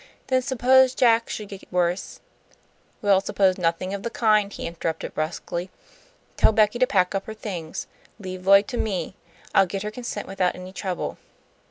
[0.29, 2.21] Then suppose Jack should get worse"
[3.03, 5.69] "We'll suppose nothing of the kind," he interrupted, brusquely.
[6.37, 7.85] "Tell Becky to pack up her things.
[8.19, 9.13] Leave Lloyd to me.
[9.53, 11.19] I'll get her consent without any trouble."